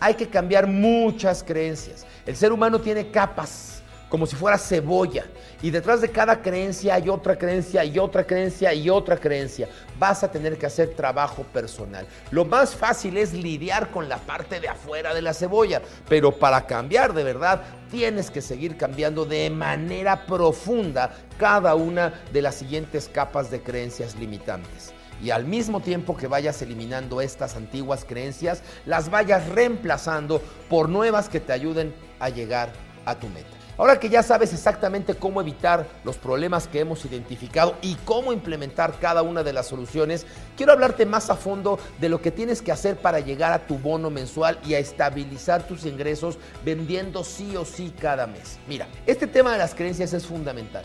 Hay 0.00 0.14
que 0.14 0.28
cambiar 0.28 0.66
muchas 0.66 1.42
creencias. 1.42 2.06
El 2.26 2.36
ser 2.36 2.52
humano 2.52 2.80
tiene 2.80 3.10
capas 3.10 3.75
como 4.08 4.26
si 4.26 4.36
fuera 4.36 4.58
cebolla. 4.58 5.24
Y 5.62 5.70
detrás 5.70 6.00
de 6.00 6.10
cada 6.10 6.42
creencia 6.42 6.94
hay 6.94 7.08
otra 7.08 7.36
creencia 7.36 7.84
y 7.84 7.98
otra 7.98 8.24
creencia 8.24 8.72
y 8.72 8.88
otra 8.88 9.16
creencia. 9.16 9.68
Vas 9.98 10.22
a 10.22 10.30
tener 10.30 10.58
que 10.58 10.66
hacer 10.66 10.94
trabajo 10.94 11.42
personal. 11.44 12.06
Lo 12.30 12.44
más 12.44 12.74
fácil 12.74 13.16
es 13.16 13.32
lidiar 13.32 13.90
con 13.90 14.08
la 14.08 14.18
parte 14.18 14.60
de 14.60 14.68
afuera 14.68 15.14
de 15.14 15.22
la 15.22 15.34
cebolla, 15.34 15.82
pero 16.08 16.32
para 16.32 16.66
cambiar 16.66 17.14
de 17.14 17.24
verdad 17.24 17.62
tienes 17.90 18.30
que 18.30 18.42
seguir 18.42 18.76
cambiando 18.76 19.24
de 19.24 19.50
manera 19.50 20.26
profunda 20.26 21.14
cada 21.38 21.74
una 21.74 22.12
de 22.32 22.42
las 22.42 22.56
siguientes 22.56 23.08
capas 23.12 23.50
de 23.50 23.62
creencias 23.62 24.16
limitantes 24.16 24.92
y 25.22 25.30
al 25.30 25.46
mismo 25.46 25.80
tiempo 25.80 26.14
que 26.14 26.26
vayas 26.26 26.60
eliminando 26.62 27.20
estas 27.20 27.56
antiguas 27.56 28.04
creencias, 28.04 28.62
las 28.84 29.10
vayas 29.10 29.48
reemplazando 29.48 30.42
por 30.68 30.88
nuevas 30.90 31.30
que 31.30 31.40
te 31.40 31.52
ayuden 31.52 31.94
a 32.20 32.28
llegar 32.28 32.70
a 33.06 33.14
tu 33.14 33.28
meta. 33.28 33.55
Ahora 33.78 34.00
que 34.00 34.08
ya 34.08 34.22
sabes 34.22 34.54
exactamente 34.54 35.14
cómo 35.14 35.40
evitar 35.40 35.86
los 36.04 36.16
problemas 36.16 36.66
que 36.66 36.80
hemos 36.80 37.04
identificado 37.04 37.76
y 37.82 37.96
cómo 38.06 38.32
implementar 38.32 38.98
cada 38.98 39.22
una 39.22 39.42
de 39.42 39.52
las 39.52 39.66
soluciones, 39.66 40.26
quiero 40.56 40.72
hablarte 40.72 41.04
más 41.04 41.28
a 41.28 41.36
fondo 41.36 41.78
de 42.00 42.08
lo 42.08 42.22
que 42.22 42.30
tienes 42.30 42.62
que 42.62 42.72
hacer 42.72 42.96
para 42.96 43.20
llegar 43.20 43.52
a 43.52 43.66
tu 43.66 43.78
bono 43.78 44.08
mensual 44.08 44.58
y 44.64 44.74
a 44.74 44.78
estabilizar 44.78 45.66
tus 45.66 45.84
ingresos 45.84 46.38
vendiendo 46.64 47.22
sí 47.22 47.56
o 47.56 47.64
sí 47.64 47.92
cada 48.00 48.26
mes. 48.26 48.58
Mira, 48.66 48.88
este 49.06 49.26
tema 49.26 49.52
de 49.52 49.58
las 49.58 49.74
creencias 49.74 50.12
es 50.14 50.26
fundamental 50.26 50.84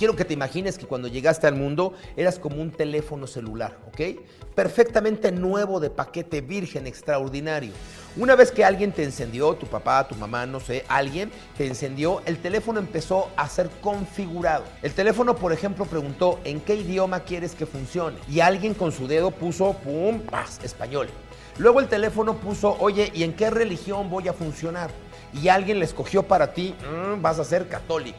quiero 0.00 0.16
que 0.16 0.24
te 0.24 0.32
imagines 0.32 0.78
que 0.78 0.86
cuando 0.86 1.08
llegaste 1.08 1.46
al 1.46 1.56
mundo 1.56 1.92
eras 2.16 2.38
como 2.38 2.62
un 2.62 2.70
teléfono 2.70 3.26
celular, 3.26 3.76
¿ok? 3.88 4.18
Perfectamente 4.54 5.30
nuevo 5.30 5.78
de 5.78 5.90
paquete 5.90 6.40
virgen, 6.40 6.86
extraordinario. 6.86 7.72
Una 8.16 8.34
vez 8.34 8.50
que 8.50 8.64
alguien 8.64 8.92
te 8.92 9.04
encendió, 9.04 9.52
tu 9.56 9.66
papá, 9.66 10.08
tu 10.08 10.14
mamá, 10.14 10.46
no 10.46 10.58
sé, 10.58 10.86
alguien 10.88 11.30
te 11.58 11.66
encendió, 11.66 12.22
el 12.24 12.38
teléfono 12.38 12.80
empezó 12.80 13.28
a 13.36 13.46
ser 13.46 13.68
configurado. 13.82 14.64
El 14.80 14.94
teléfono, 14.94 15.36
por 15.36 15.52
ejemplo, 15.52 15.84
preguntó 15.84 16.40
en 16.44 16.62
qué 16.62 16.76
idioma 16.76 17.20
quieres 17.20 17.54
que 17.54 17.66
funcione 17.66 18.16
y 18.26 18.40
alguien 18.40 18.72
con 18.72 18.92
su 18.92 19.06
dedo 19.06 19.30
puso, 19.30 19.74
pum, 19.84 20.20
paz, 20.20 20.60
español. 20.64 21.08
Luego 21.58 21.78
el 21.78 21.88
teléfono 21.88 22.38
puso, 22.38 22.74
oye, 22.80 23.12
¿y 23.12 23.22
en 23.22 23.34
qué 23.34 23.50
religión 23.50 24.08
voy 24.08 24.28
a 24.28 24.32
funcionar? 24.32 24.90
Y 25.34 25.48
alguien 25.48 25.78
le 25.78 25.84
escogió 25.84 26.22
para 26.22 26.54
ti, 26.54 26.74
mm, 26.90 27.20
vas 27.20 27.38
a 27.38 27.44
ser 27.44 27.68
católico 27.68 28.16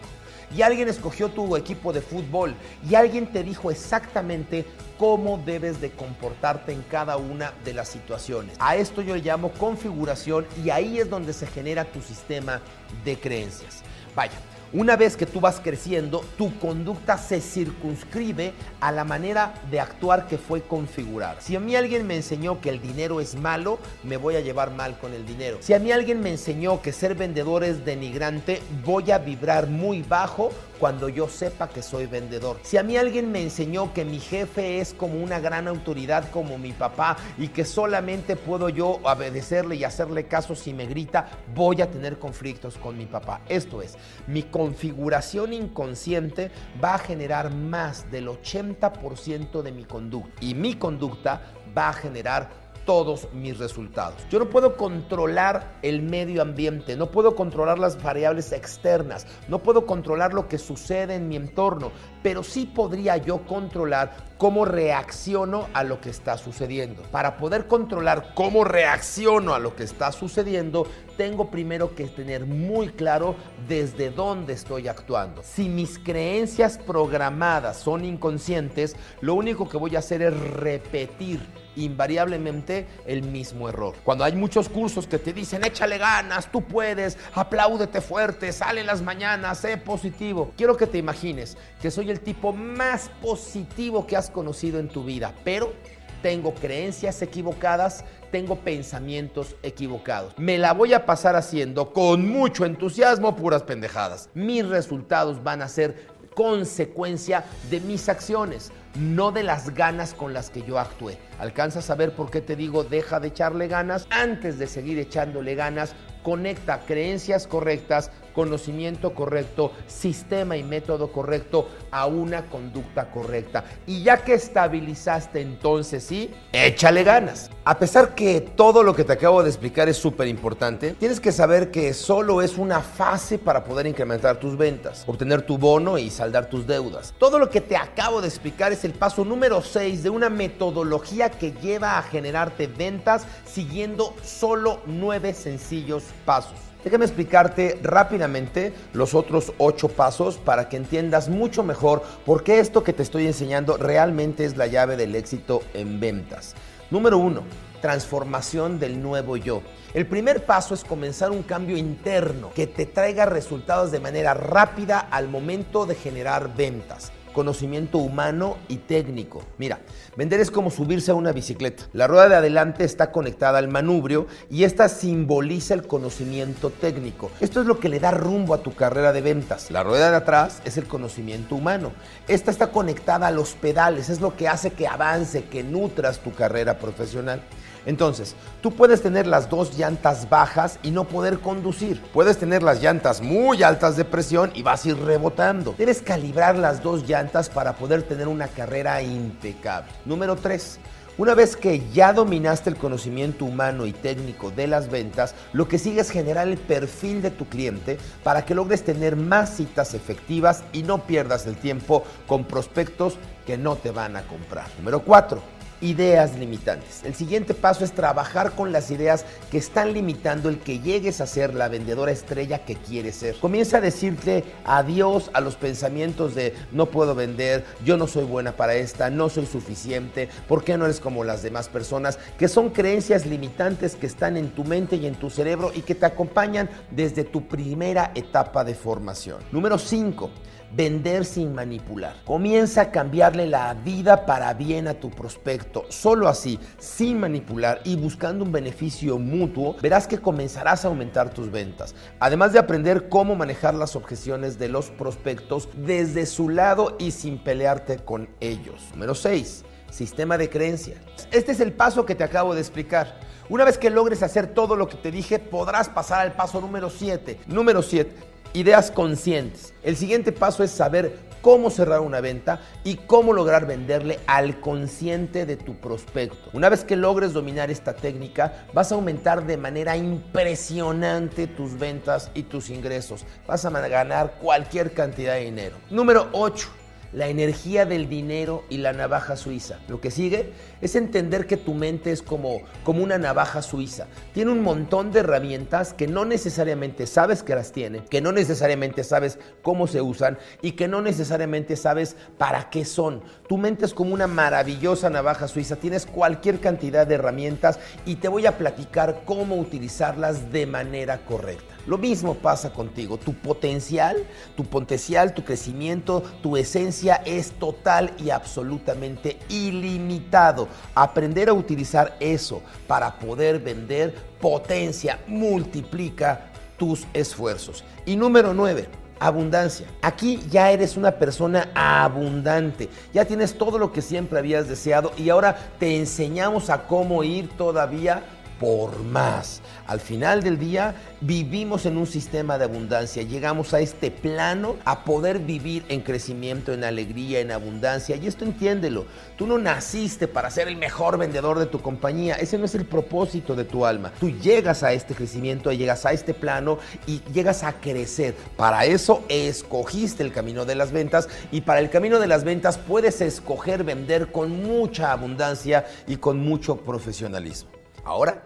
y 0.56 0.62
alguien 0.62 0.88
escogió 0.90 1.30
tu 1.30 1.56
equipo 1.56 1.94
de 1.94 2.02
fútbol 2.02 2.56
y 2.90 2.96
alguien 2.96 3.28
te 3.28 3.44
dijo 3.44 3.72
exactamente 3.72 4.66
cómo 4.98 5.42
debes 5.46 5.82
de 5.82 5.92
comportarte 5.92 6.74
en 6.74 6.84
cada 6.84 7.18
una 7.18 7.54
de 7.66 7.74
las 7.74 7.90
situaciones. 7.90 8.56
A 8.60 8.76
esto 8.76 9.02
yo 9.02 9.16
le 9.16 9.22
llamo 9.22 9.52
configuración 9.52 10.46
y 10.64 10.70
ahí 10.70 11.00
es 11.00 11.10
donde 11.10 11.34
se 11.34 11.48
genera 11.48 11.86
tu 11.86 12.02
sistema 12.02 12.62
de 13.04 13.18
creencias. 13.20 13.84
Vaya, 14.16 14.34
una 14.74 14.96
vez 14.96 15.18
que 15.18 15.26
tú 15.26 15.42
vas 15.42 15.60
creciendo, 15.60 16.24
tu 16.38 16.58
conducta 16.58 17.18
se 17.18 17.42
circunscribe 17.42 18.54
a 18.80 18.94
la 18.94 19.04
manera 19.04 19.54
de 19.70 19.82
actuar 19.82 20.28
que 20.28 20.38
fue 20.38 20.62
configurada. 20.62 21.42
Si 21.42 21.58
a 21.58 21.60
mí 21.60 21.76
alguien 21.76 22.08
me 22.08 22.16
enseñó 22.16 22.62
que 22.62 22.70
el 22.70 22.82
dinero 22.82 23.20
es 23.20 23.36
malo, 23.36 23.80
me 24.04 24.16
voy 24.16 24.38
a 24.38 24.40
llevar 24.40 24.72
mal 24.72 24.98
con 24.98 25.14
el 25.14 25.26
dinero. 25.26 25.58
Si 25.60 25.74
a 25.74 25.80
mí 25.80 25.92
alguien 25.92 26.22
me 26.22 26.30
enseñó 26.30 26.82
que 26.82 26.94
ser 26.94 27.16
vendedor 27.16 27.66
es 27.66 27.84
denigrante, 27.84 28.62
voy 28.86 29.12
a 29.12 29.18
vibrar 29.18 29.68
muy 29.68 30.04
bajo 30.04 30.52
cuando 30.82 31.10
yo 31.10 31.30
sepa 31.30 31.70
que 31.70 31.84
soy 31.84 32.08
vendedor. 32.08 32.58
Si 32.64 32.76
a 32.76 32.82
mí 32.82 32.98
alguien 32.98 33.32
me 33.32 33.40
enseñó 33.40 33.94
que 33.94 34.04
mi 34.04 34.20
jefe 34.20 34.82
es 34.82 34.96
como 34.96 35.22
una 35.22 35.40
gran 35.40 35.68
autoridad 35.68 36.32
como 36.32 36.58
mi 36.58 36.72
papá 36.72 37.18
y 37.38 37.50
que 37.50 37.66
solamente 37.66 38.36
puedo 38.36 38.68
yo 38.68 39.00
obedecerle 39.04 39.76
y 39.76 39.84
hacerle 39.84 40.26
caso 40.26 40.56
si 40.56 40.74
me 40.74 40.88
grita, 40.88 41.30
voy 41.54 41.84
a 41.84 41.92
tener 41.92 42.18
conflictos 42.18 42.80
con 42.80 42.98
mi 42.98 43.06
papá. 43.06 43.42
Esto 43.48 43.84
es, 43.84 43.96
mi 44.26 44.42
configuración 44.42 45.54
inconsciente 45.54 46.50
va 46.84 46.96
a 46.96 46.98
generar 46.98 47.54
más 47.54 48.10
del 48.10 48.28
80% 48.28 49.62
de 49.62 49.72
mi 49.72 49.84
conducta 49.84 50.34
y 50.44 50.56
mi 50.56 50.74
conducta 50.74 51.44
va 51.78 51.90
a 51.90 51.94
generar 51.94 52.61
todos 52.92 53.30
mis 53.32 53.58
resultados. 53.58 54.22
Yo 54.30 54.38
no 54.38 54.50
puedo 54.50 54.76
controlar 54.76 55.78
el 55.82 56.02
medio 56.02 56.42
ambiente, 56.42 56.98
no 56.98 57.10
puedo 57.10 57.38
controlar 57.38 57.80
las 57.80 58.04
variables 58.04 58.52
externas, 58.52 59.26
no 59.48 59.60
puedo 59.60 59.86
controlar 59.86 60.34
lo 60.34 60.50
que 60.50 60.58
sucede 60.58 61.16
en 61.16 61.30
mi 61.30 61.38
entorno, 61.38 61.94
pero 62.22 62.44
sí 62.44 62.66
podría 62.66 63.16
yo 63.16 63.46
controlar 63.46 64.14
cómo 64.42 64.66
reacciono 64.66 65.68
a 65.72 65.84
lo 65.84 66.02
que 66.02 66.10
está 66.10 66.36
sucediendo. 66.36 67.04
Para 67.12 67.38
poder 67.38 67.68
controlar 67.68 68.34
cómo 68.34 68.64
reacciono 68.64 69.54
a 69.54 69.60
lo 69.60 69.76
que 69.76 69.84
está 69.84 70.12
sucediendo, 70.12 70.88
tengo 71.16 71.52
primero 71.52 71.94
que 71.94 72.08
tener 72.08 72.48
muy 72.48 72.88
claro 72.90 73.36
desde 73.68 74.10
dónde 74.10 74.54
estoy 74.54 74.88
actuando. 74.88 75.44
Si 75.44 75.70
mis 75.70 76.00
creencias 76.00 76.80
programadas 76.80 77.78
son 77.78 78.04
inconscientes, 78.04 78.96
lo 79.20 79.36
único 79.36 79.70
que 79.70 79.78
voy 79.78 79.96
a 79.96 80.00
hacer 80.00 80.24
es 80.24 80.36
repetir 80.36 81.40
invariablemente 81.76 82.88
el 83.06 83.22
mismo 83.22 83.70
error. 83.70 83.94
Cuando 84.04 84.24
hay 84.24 84.34
muchos 84.34 84.68
cursos 84.68 85.08
que 85.08 85.20
te 85.20 85.34
dicen, 85.34 85.64
échale 85.64 85.98
ganas, 85.98 86.52
tú 86.52 86.64
puedes, 86.64 87.18
apláudete 87.34 88.02
fuerte, 88.02 88.52
sale 88.52 88.82
en 88.82 88.88
las 88.88 89.02
mañanas, 89.02 89.60
sé 89.60 89.78
positivo. 89.78 90.52
Quiero 90.58 90.76
que 90.76 90.88
te 90.88 90.98
imagines 90.98 91.58
que 91.82 91.92
soy 91.92 92.10
el 92.10 92.22
tipo 92.22 92.52
más 92.52 93.10
positivo 93.22 94.06
que 94.06 94.18
has 94.18 94.31
conocido 94.32 94.80
en 94.80 94.90
tu 94.90 95.04
vida, 95.04 95.34
pero 95.44 95.74
tengo 96.22 96.54
creencias 96.54 97.22
equivocadas, 97.22 98.06
tengo 98.32 98.58
pensamientos 98.58 99.56
equivocados. 99.64 100.38
Me 100.38 100.58
la 100.58 100.74
voy 100.74 100.94
a 100.94 101.06
pasar 101.06 101.36
haciendo 101.36 101.94
con 101.94 102.30
mucho 102.30 102.66
entusiasmo 102.66 103.36
puras 103.36 103.64
pendejadas. 103.64 104.30
Mis 104.34 104.68
resultados 104.68 105.44
van 105.44 105.62
a 105.62 105.68
ser 105.68 105.96
consecuencia 106.34 107.44
de 107.70 107.82
mis 107.82 108.08
acciones, 108.08 108.72
no 108.96 109.32
de 109.32 109.44
las 109.44 109.74
ganas 109.74 110.14
con 110.14 110.34
las 110.34 110.50
que 110.50 110.64
yo 110.64 110.80
actué. 110.80 111.18
¿Alcanzas 111.40 111.90
a 111.90 111.96
ver 111.96 112.16
por 112.16 112.32
qué 112.32 112.42
te 112.42 112.56
digo 112.56 112.84
deja 112.84 113.20
de 113.20 113.30
echarle 113.30 113.68
ganas? 113.68 114.08
Antes 114.10 114.58
de 114.58 114.68
seguir 114.68 114.98
echándole 115.00 115.56
ganas, 115.56 115.94
conecta 116.24 116.80
creencias 116.86 117.48
correctas, 117.48 118.12
conocimiento 118.34 119.14
correcto, 119.14 119.72
sistema 119.88 120.58
y 120.58 120.64
método 120.64 121.12
correcto 121.12 121.70
a 121.92 122.06
una 122.06 122.44
conducta 122.44 123.12
correcta. 123.12 123.64
Y 123.88 124.04
ya 124.04 124.24
que 124.24 124.34
estabilizaste 124.34 125.42
entonces 125.42 126.04
sí, 126.04 126.32
échale 126.52 127.04
ganas. 127.04 127.50
A 127.64 127.78
pesar 127.78 128.16
que 128.16 128.42
todo 128.42 128.82
lo 128.82 128.96
que 128.96 129.04
te 129.04 129.14
acabo 129.14 129.44
de 129.44 129.50
explicar 129.50 129.88
es 129.88 129.96
súper 129.96 130.28
importante, 130.28 130.96
tienes 130.98 131.20
que 131.20 131.32
saber 131.32 131.70
que 131.70 131.94
solo 131.94 132.42
es 132.42 132.58
una 132.58 132.80
fase 132.80 133.38
para 133.38 133.64
poder 133.64 133.86
incrementar 133.86 134.40
tus 134.40 134.58
ventas, 134.58 135.04
obtener 135.06 135.44
tu 135.44 135.60
bono 135.60 136.00
y 136.00 136.10
saldar 136.10 136.48
tus 136.50 136.66
deudas. 136.66 137.14
Todo 137.20 137.38
lo 137.38 137.52
que 137.52 137.62
te 137.62 137.78
acabo 137.78 138.20
de 138.20 138.30
explicar 138.30 138.72
es 138.72 138.84
el 138.84 138.94
paso 138.94 139.24
número 139.24 139.62
6 139.62 140.02
de 140.02 140.10
una 140.10 140.32
metodología 140.32 141.30
que 141.30 141.52
lleva 141.52 142.00
a 142.00 142.02
generarte 142.02 142.66
ventas 142.66 143.28
siguiendo 143.46 144.16
solo 144.24 144.80
nueve 144.88 145.32
sencillos 145.36 146.02
pasos. 146.26 146.58
Déjame 146.84 147.06
explicarte 147.06 147.80
rápidamente 147.84 148.74
los 148.94 149.14
otros 149.14 149.54
ocho 149.60 149.88
pasos 149.88 150.38
para 150.38 150.68
que 150.68 150.78
entiendas 150.78 151.30
mucho 151.30 151.62
mejor 151.62 152.02
por 152.26 152.44
qué 152.44 152.60
esto 152.60 152.84
que 152.84 152.94
te 152.94 153.04
estoy 153.04 153.28
enseñando 153.28 153.78
realmente 153.78 154.46
es 154.46 154.58
la 154.58 154.66
llave 154.66 154.98
del 154.98 155.16
éxito 155.16 155.62
en 155.76 156.00
ventas. 156.00 156.56
Número 156.92 157.18
uno, 157.18 157.44
transformación 157.82 158.78
del 158.78 159.02
nuevo 159.02 159.38
yo. 159.38 159.62
El 159.94 160.06
primer 160.08 160.46
paso 160.46 160.74
es 160.74 160.84
comenzar 160.84 161.32
un 161.32 161.42
cambio 161.42 161.78
interno 161.78 162.52
que 162.54 162.68
te 162.68 162.86
traiga 162.86 163.26
resultados 163.26 163.92
de 163.92 164.02
manera 164.02 164.34
rápida 164.34 165.00
al 165.00 165.30
momento 165.30 165.86
de 165.86 165.96
generar 165.96 166.54
ventas 166.54 167.14
conocimiento 167.32 167.98
humano 167.98 168.58
y 168.68 168.78
técnico. 168.78 169.44
Mira, 169.58 169.80
vender 170.16 170.40
es 170.40 170.52
como 170.52 170.72
subirse 170.72 171.12
a 171.12 171.16
una 171.16 171.32
bicicleta. 171.32 171.84
La 171.94 172.08
rueda 172.08 172.30
de 172.30 172.36
adelante 172.36 172.84
está 172.84 173.12
conectada 173.12 173.58
al 173.58 173.68
manubrio 173.68 174.28
y 174.50 174.64
esta 174.64 174.90
simboliza 174.90 175.74
el 175.74 175.88
conocimiento 175.88 176.70
técnico. 176.70 177.32
Esto 177.40 177.62
es 177.62 177.68
lo 177.68 177.80
que 177.80 177.90
le 177.90 178.00
da 178.00 178.12
rumbo 178.12 178.54
a 178.54 178.64
tu 178.64 178.74
carrera 178.74 179.14
de 179.14 179.22
ventas. 179.22 179.72
La 179.72 179.84
rueda 179.84 180.12
de 180.12 180.18
atrás 180.18 180.62
es 180.66 180.78
el 180.78 180.86
conocimiento 180.86 181.56
humano. 181.56 181.92
Esta 182.28 182.52
está 182.52 182.72
conectada 182.72 183.28
a 183.28 183.32
los 183.32 183.54
pedales, 183.54 184.10
es 184.10 184.22
lo 184.22 184.36
que 184.36 184.48
hace 184.48 184.72
que 184.72 184.88
avance, 184.88 185.46
que 185.46 185.64
nutras 185.64 186.20
tu 186.20 186.34
carrera 186.34 186.78
profesional. 186.78 187.42
Entonces, 187.86 188.36
tú 188.62 188.72
puedes 188.72 189.02
tener 189.02 189.28
las 189.28 189.50
dos 189.50 189.78
llantas 189.78 190.30
bajas 190.30 190.80
y 190.84 190.92
no 190.92 191.06
poder 191.06 191.40
conducir. 191.40 192.02
Puedes 192.14 192.38
tener 192.38 192.64
las 192.64 192.82
llantas 192.82 193.22
muy 193.22 193.64
altas 193.64 193.98
de 193.98 194.06
presión 194.06 194.52
y 194.54 194.62
vas 194.62 194.86
a 194.86 194.90
ir 194.90 194.98
rebotando. 194.98 195.74
Debes 195.78 196.02
calibrar 196.02 196.58
las 196.58 196.84
dos 196.84 197.08
llantas 197.08 197.50
para 197.50 197.74
poder 197.74 198.04
tener 198.04 198.28
una 198.28 198.48
carrera 198.48 199.02
impecable. 199.02 199.92
Número 200.06 200.36
3. 200.36 200.80
Una 201.18 201.36
vez 201.36 201.58
que 201.58 201.84
ya 201.92 202.14
dominaste 202.14 202.70
el 202.70 202.78
conocimiento 202.78 203.46
humano 203.46 203.86
y 203.86 203.92
técnico 203.92 204.50
de 204.50 204.66
las 204.66 204.90
ventas, 204.90 205.36
lo 205.52 205.68
que 205.68 205.78
sigue 205.78 206.02
es 206.02 206.10
generar 206.10 206.48
el 206.48 206.58
perfil 206.58 207.22
de 207.22 207.32
tu 207.32 207.46
cliente 207.46 207.98
para 208.24 208.46
que 208.46 208.56
logres 208.56 208.84
tener 208.84 209.18
más 209.18 209.58
citas 209.58 209.94
efectivas 209.94 210.64
y 210.72 210.84
no 210.84 211.04
pierdas 211.04 211.46
el 211.48 211.58
tiempo 211.58 212.06
con 212.28 212.46
prospectos 212.46 213.18
que 213.46 213.58
no 213.58 213.76
te 213.76 213.92
van 213.92 214.16
a 214.16 214.24
comprar. 214.24 214.68
Número 214.78 215.02
4 215.02 215.61
ideas 215.82 216.38
limitantes. 216.38 217.04
El 217.04 217.16
siguiente 217.16 217.54
paso 217.54 217.84
es 217.84 217.92
trabajar 217.92 218.54
con 218.54 218.72
las 218.72 218.92
ideas 218.92 219.26
que 219.50 219.58
están 219.58 219.94
limitando 219.94 220.50
el 220.50 220.60
que 220.60 220.80
llegues 220.80 221.22
a 221.22 221.28
ser 221.28 221.54
la 221.54 221.68
vendedora 221.68 222.12
estrella 222.12 222.60
que 222.60 222.76
quieres 222.76 223.16
ser. 223.16 223.36
Comienza 223.36 223.78
a 223.78 223.82
decirte 223.82 224.44
adiós 224.64 225.30
a 225.34 225.42
los 225.42 225.56
pensamientos 225.56 226.36
de 226.36 226.54
no 226.72 226.88
puedo 226.88 227.16
vender, 227.16 227.66
yo 227.84 227.98
no 227.98 228.08
soy 228.08 228.24
buena 228.24 228.54
para 228.54 228.76
esta, 228.76 229.10
no 229.10 229.30
soy 229.30 229.46
suficiente, 229.46 230.30
¿por 230.48 230.64
qué 230.64 230.78
no 230.78 230.86
eres 230.86 231.00
como 231.00 231.24
las 231.24 231.44
demás 231.44 231.68
personas? 231.68 232.20
Que 232.38 232.48
son 232.48 232.70
creencias 232.70 233.26
limitantes 233.26 233.96
que 233.96 234.08
están 234.08 234.38
en 234.38 234.52
tu 234.52 234.64
mente 234.64 234.96
y 234.96 235.08
en 235.08 235.16
tu 235.16 235.30
cerebro 235.30 235.72
y 235.74 235.82
que 235.82 235.96
te 235.96 236.06
acompañan 236.06 236.70
desde 236.92 237.24
tu 237.24 237.48
primera 237.48 238.12
etapa 238.16 238.64
de 238.64 238.76
formación. 238.76 239.40
Número 239.52 239.78
5 239.78 240.30
vender 240.76 241.26
sin 241.26 241.54
manipular. 241.54 242.16
Comienza 242.26 242.82
a 242.82 242.92
cambiarle 242.92 243.48
la 243.48 243.74
vida 243.74 244.26
para 244.26 244.54
bien 244.54 244.88
a 244.88 244.94
tu 244.94 245.10
prospecto. 245.10 245.86
Solo 245.90 246.28
así, 246.28 246.60
sin 246.78 247.20
manipular 247.20 247.82
y 247.84 247.96
buscando 247.96 248.44
un 248.44 248.52
beneficio 248.52 249.18
mutuo, 249.18 249.76
verás 249.82 250.08
que 250.08 250.20
comenzarás 250.20 250.86
a 250.86 250.88
aumentar 250.88 251.34
tus 251.34 251.52
ventas. 251.52 251.96
Además 252.20 252.54
de 252.54 252.60
aprender 252.60 253.10
cómo 253.10 253.36
manejar 253.36 253.74
las 253.74 253.96
objeciones 253.96 254.58
de 254.60 254.70
los 254.70 254.90
prospectos 254.90 255.70
desde 255.76 256.26
su 256.26 256.50
lado 256.50 256.96
y 257.00 257.12
sin 257.12 257.38
pelearte 257.44 257.98
con 257.98 258.30
ellos. 258.40 258.82
Número 258.94 259.16
6. 259.16 259.66
Sistema 259.90 260.38
de 260.38 260.50
creencias. 260.50 261.00
Este 261.32 261.52
es 261.52 261.60
el 261.60 261.74
paso 261.74 262.06
que 262.06 262.16
te 262.16 262.24
acabo 262.24 262.56
de 262.56 262.62
explicar. 262.62 263.20
Una 263.50 263.66
vez 263.66 263.78
que 263.78 263.90
logres 263.90 264.24
hacer 264.24 264.48
todo 264.48 264.78
lo 264.78 264.88
que 264.88 264.96
te 264.96 265.12
dije, 265.12 265.38
podrás 265.38 265.90
pasar 265.90 266.22
al 266.22 266.32
paso 266.32 266.62
número 266.62 266.90
7. 266.90 267.42
Número 267.48 267.82
7 267.82 268.31
Ideas 268.54 268.92
conscientes. 268.92 269.74
El 269.82 269.96
siguiente 269.96 270.34
paso 270.34 270.62
es 270.62 270.72
saber 270.72 271.18
cómo 271.42 271.70
cerrar 271.70 272.02
una 272.02 272.20
venta 272.20 272.60
y 272.84 272.96
cómo 272.96 273.32
lograr 273.32 273.66
venderle 273.66 274.20
al 274.28 274.60
consciente 274.60 275.46
de 275.46 275.56
tu 275.56 275.76
prospecto. 275.76 276.50
Una 276.52 276.68
vez 276.68 276.84
que 276.84 276.98
logres 276.98 277.32
dominar 277.32 277.72
esta 277.72 277.94
técnica, 277.94 278.66
vas 278.74 278.92
a 278.92 278.96
aumentar 278.96 279.46
de 279.48 279.56
manera 279.56 279.96
impresionante 279.96 281.48
tus 281.48 281.80
ventas 281.80 282.30
y 282.34 282.44
tus 282.44 282.70
ingresos. 282.70 283.26
Vas 283.48 283.64
a 283.64 283.70
ganar 283.70 284.34
cualquier 284.42 284.94
cantidad 284.94 285.36
de 285.36 285.46
dinero. 285.46 285.78
Número 285.90 286.28
8 286.34 286.81
la 287.14 287.28
energía 287.28 287.86
del 287.86 288.10
dinero 288.10 288.64
y 288.70 288.78
la 288.78 288.94
navaja 288.94 289.36
suiza. 289.36 289.80
Lo 289.88 290.00
que 290.00 290.12
sigue 290.12 290.54
es 290.82 290.96
entender 290.96 291.46
que 291.46 291.58
tu 291.58 291.74
mente 291.74 292.12
es 292.12 292.22
como, 292.22 292.62
como 292.84 293.04
una 293.04 293.18
navaja 293.18 293.62
suiza. 293.62 294.08
Tiene 294.34 294.52
un 294.52 294.62
montón 294.62 295.12
de 295.12 295.20
herramientas 295.20 295.94
que 295.94 296.08
no 296.08 296.26
necesariamente 296.26 297.08
sabes 297.08 297.44
que 297.44 297.56
las 297.56 297.72
tiene, 297.72 298.04
que 298.06 298.22
no 298.22 298.32
necesariamente 298.32 299.04
sabes 299.04 299.40
cómo 299.62 299.88
se 299.88 300.02
usan 300.02 300.38
y 300.62 300.74
que 300.74 300.88
no 300.88 301.02
necesariamente 301.02 301.76
sabes 301.76 302.16
para 302.38 302.70
qué 302.70 302.86
son. 302.86 303.22
Tu 303.48 303.58
mente 303.58 303.86
es 303.86 303.94
como 303.94 304.14
una 304.14 304.28
maravillosa 304.28 305.10
navaja 305.10 305.48
suiza. 305.48 305.76
Tienes 305.76 306.06
cualquier 306.06 306.60
cantidad 306.60 307.06
de 307.06 307.16
herramientas 307.16 307.80
y 308.06 308.16
te 308.16 308.28
voy 308.28 308.46
a 308.46 308.58
platicar 308.58 309.22
cómo 309.26 309.56
utilizarlas 309.58 310.52
de 310.52 310.66
manera 310.66 311.26
correcta. 311.26 311.76
Lo 311.88 311.98
mismo 311.98 312.36
pasa 312.36 312.72
contigo. 312.72 313.18
Tu 313.18 313.34
potencial, 313.34 314.18
tu 314.56 314.64
potencial, 314.66 315.34
tu 315.34 315.44
crecimiento, 315.44 316.22
tu 316.42 316.58
esencia 316.58 317.22
es 317.26 317.52
total 317.52 318.12
y 318.18 318.30
absolutamente 318.30 319.38
ilimitado. 319.50 320.68
Aprender 320.96 321.50
a 321.50 321.54
utilizar 321.54 322.16
eso 322.20 322.62
para 322.88 323.18
poder 323.20 323.60
vender 323.60 324.14
potencia, 324.40 325.20
multiplica 325.28 326.52
tus 326.78 327.06
esfuerzos. 327.14 327.84
Y 328.06 328.16
número 328.16 328.54
nueve, 328.54 328.88
abundancia. 329.20 329.86
Aquí 330.02 330.42
ya 330.50 330.72
eres 330.72 330.98
una 330.98 331.12
persona 331.12 331.70
abundante, 331.76 332.90
ya 333.14 333.24
tienes 333.24 333.56
todo 333.56 333.78
lo 333.78 333.94
que 333.94 334.02
siempre 334.02 334.40
habías 334.40 334.68
deseado 334.68 335.12
y 335.16 335.30
ahora 335.30 335.56
te 335.78 335.98
enseñamos 335.98 336.72
a 336.72 336.88
cómo 336.88 337.24
ir 337.24 337.50
todavía 337.50 338.24
por 338.62 339.02
más. 339.02 339.60
Al 339.88 340.00
final 340.00 340.44
del 340.44 340.60
día 340.60 340.94
vivimos 341.20 341.88
en 341.88 341.98
un 341.98 342.06
sistema 342.06 342.60
de 342.60 342.66
abundancia, 342.66 343.24
llegamos 343.24 343.74
a 343.74 343.80
este 343.80 344.12
plano 344.12 344.76
a 344.86 345.04
poder 345.04 345.40
vivir 345.40 345.84
en 345.90 346.02
crecimiento, 346.02 346.72
en 346.72 346.84
alegría, 346.84 347.40
en 347.40 347.52
abundancia. 347.52 348.16
Y 348.18 348.28
esto 348.28 348.46
entiéndelo, 348.46 349.08
tú 349.36 349.48
no 349.48 349.58
naciste 349.58 350.28
para 350.28 350.52
ser 350.52 350.68
el 350.68 350.78
mejor 350.78 351.18
vendedor 351.18 351.58
de 351.58 351.66
tu 351.66 351.82
compañía, 351.82 352.36
ese 352.36 352.60
no 352.60 352.66
es 352.66 352.76
el 352.76 352.86
propósito 352.86 353.56
de 353.56 353.66
tu 353.66 353.84
alma. 353.84 354.14
Tú 354.20 354.30
llegas 354.30 354.84
a 354.84 354.94
este 354.94 355.16
crecimiento, 355.16 355.72
llegas 355.72 356.06
a 356.06 356.14
este 356.14 356.36
plano 356.36 356.78
y 357.08 357.24
llegas 357.34 357.64
a 357.64 357.74
crecer. 357.74 358.36
Para 358.58 358.86
eso 358.86 359.24
escogiste 359.28 360.22
el 360.22 360.32
camino 360.32 360.66
de 360.66 360.76
las 360.76 360.92
ventas 360.92 361.28
y 361.52 361.62
para 361.62 361.80
el 361.80 361.90
camino 361.90 362.20
de 362.20 362.28
las 362.28 362.44
ventas 362.44 362.78
puedes 362.78 363.22
escoger 363.22 363.84
vender 363.84 364.32
con 364.32 364.62
mucha 364.62 365.12
abundancia 365.12 365.88
y 366.06 366.18
con 366.18 366.38
mucho 366.38 366.78
profesionalismo. 366.78 367.81
Ahora 368.04 368.44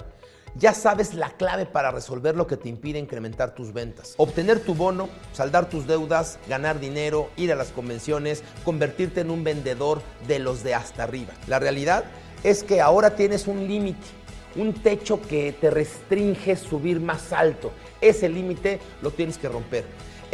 ya 0.58 0.74
sabes 0.74 1.14
la 1.14 1.32
clave 1.32 1.66
para 1.66 1.92
resolver 1.92 2.36
lo 2.36 2.48
que 2.48 2.56
te 2.56 2.70
impide 2.70 2.98
incrementar 2.98 3.54
tus 3.54 3.74
ventas. 3.74 4.14
Obtener 4.18 4.62
tu 4.62 4.74
bono, 4.74 5.10
saldar 5.34 5.70
tus 5.70 5.86
deudas, 5.86 6.40
ganar 6.48 6.80
dinero, 6.80 7.30
ir 7.36 7.52
a 7.52 7.56
las 7.56 7.70
convenciones, 7.70 8.42
convertirte 8.64 9.22
en 9.22 9.32
un 9.32 9.44
vendedor 9.44 10.02
de 10.28 10.40
los 10.40 10.64
de 10.64 10.74
hasta 10.74 11.04
arriba. 11.04 11.34
La 11.48 11.60
realidad 11.60 12.06
es 12.44 12.64
que 12.64 12.80
ahora 12.80 13.16
tienes 13.16 13.48
un 13.48 13.68
límite, 13.68 14.06
un 14.56 14.74
techo 14.74 15.22
que 15.22 15.52
te 15.52 15.70
restringe 15.70 16.56
subir 16.56 17.02
más 17.02 17.34
alto. 17.34 17.72
Ese 18.00 18.30
límite 18.30 18.80
lo 19.02 19.12
tienes 19.12 19.38
que 19.38 19.50
romper. 19.50 19.84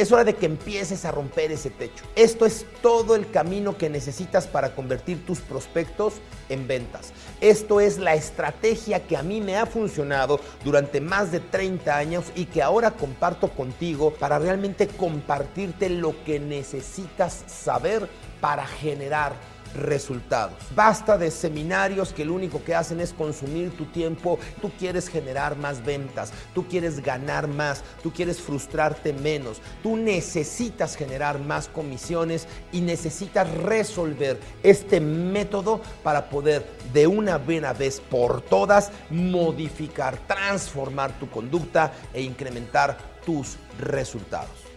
Es 0.02 0.12
hora 0.12 0.24
de 0.24 0.34
que 0.34 0.48
empieces 0.48 1.06
a 1.06 1.12
romper 1.12 1.52
ese 1.52 1.70
techo. 1.70 2.04
Esto 2.16 2.48
es 2.48 2.66
todo 2.82 3.16
el 3.16 3.30
camino 3.30 3.78
que 3.78 3.88
necesitas 3.88 4.48
para 4.48 4.74
convertir 4.74 5.24
tus 5.28 5.42
prospectos 5.42 6.16
en 6.50 6.68
ventas. 6.68 7.14
Esto 7.40 7.80
es 7.80 8.00
la 8.00 8.16
estrategia 8.16 9.06
que 9.06 9.16
a 9.16 9.22
mí 9.22 9.42
me 9.42 9.58
ha 9.58 9.68
funcionado 9.68 10.40
durante 10.66 11.02
más 11.02 11.32
de 11.32 11.40
30 11.40 11.96
años 11.96 12.26
y 12.36 12.46
que 12.46 12.64
ahora 12.64 12.90
comparto 12.90 13.50
contigo 13.50 14.12
para 14.16 14.40
realmente 14.40 14.88
compartirte 14.88 15.88
lo 15.88 16.16
que 16.24 16.40
necesitas 16.40 17.44
saber 17.46 18.10
para 18.40 18.66
generar 18.66 19.34
resultados. 19.76 20.58
Basta 20.76 21.18
de 21.18 21.32
seminarios 21.32 22.14
que 22.14 22.26
lo 22.26 22.34
único 22.34 22.64
que 22.64 22.76
hacen 22.76 23.00
es 23.00 23.14
consumir 23.14 23.76
tu 23.76 23.86
tiempo. 23.86 24.40
Tú 24.62 24.72
quieres 24.78 25.10
generar 25.10 25.58
más 25.58 25.84
ventas, 25.84 26.32
tú 26.54 26.68
quieres 26.68 27.02
ganar 27.02 27.48
más, 27.48 27.84
tú 28.04 28.12
quieres 28.12 28.42
frustrarte 28.42 29.14
menos, 29.14 29.62
tú 29.84 29.96
necesitas 29.98 30.96
generar 30.96 31.40
más 31.40 31.68
comisiones 31.68 32.48
y 32.72 32.82
necesitas 32.82 33.50
resolver 33.52 34.40
este 34.64 35.00
método 35.00 35.82
para 36.04 36.30
poder 36.30 36.66
de 36.94 37.08
una 37.08 37.38
buena 37.38 37.74
vez 37.74 38.00
por 38.00 38.42
todas 38.42 38.92
modificar, 39.10 40.18
transformar 40.28 41.18
tu 41.20 41.30
conducta 41.30 41.94
e 42.14 42.22
incrementar 42.22 42.98
tus 43.26 43.58
resultados. 43.80 44.71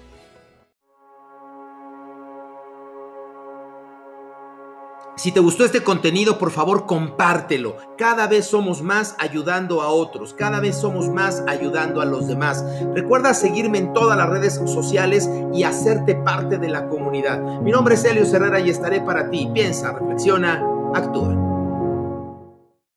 Si 5.17 5.31
te 5.31 5.39
gustó 5.39 5.65
este 5.65 5.85
contenido, 5.85 6.39
por 6.39 6.51
favor 6.51 6.87
compártelo. 6.87 7.77
Cada 7.97 8.27
vez 8.27 8.47
somos 8.47 8.83
más 8.83 9.15
ayudando 9.19 9.81
a 9.81 9.89
otros, 9.89 10.35
cada 10.35 10.59
vez 10.59 10.77
somos 10.77 11.09
más 11.09 11.45
ayudando 11.47 12.01
a 12.01 12.05
los 12.05 12.27
demás. 12.27 12.65
Recuerda 12.95 13.33
seguirme 13.33 13.79
en 13.79 13.93
todas 13.93 14.19
las 14.19 14.29
redes 14.29 14.61
sociales 14.67 15.31
y 15.53 15.63
hacerte 15.63 16.17
parte 16.17 16.59
de 16.59 16.69
la 16.69 16.89
comunidad. 16.89 17.41
Mi 17.61 17.71
nombre 17.71 17.95
es 17.95 18.05
Helio 18.05 18.25
Herrera 18.25 18.59
y 18.59 18.71
estaré 18.71 19.01
para 19.03 19.31
ti. 19.31 19.49
Piensa, 19.55 19.93
reflexiona, 19.93 20.65
actúa. 20.95 21.44